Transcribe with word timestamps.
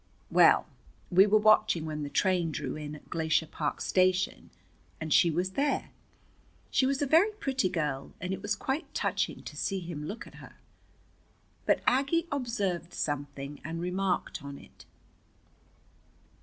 Well, 0.31 0.65
we 1.11 1.27
were 1.27 1.37
watching 1.37 1.85
when 1.85 2.01
the 2.01 2.09
train 2.09 2.51
drew 2.51 2.75
in 2.75 2.95
at 2.95 3.11
Glacier 3.11 3.45
Park 3.45 3.81
Station, 3.81 4.49
and 4.99 5.13
she 5.13 5.29
was 5.29 5.51
there. 5.51 5.91
She 6.71 6.87
was 6.87 7.03
a 7.03 7.05
very 7.05 7.31
pretty 7.33 7.69
girl, 7.69 8.11
and 8.19 8.33
it 8.33 8.41
was 8.41 8.55
quite 8.55 8.91
touching 8.95 9.43
to 9.43 9.55
see 9.55 9.79
him 9.79 10.05
look 10.07 10.25
at 10.25 10.41
her. 10.41 10.55
But 11.67 11.83
Aggie 11.85 12.27
observed 12.31 12.95
something 12.95 13.61
and 13.63 13.79
remarked 13.79 14.41
on 14.43 14.57
it. 14.57 14.85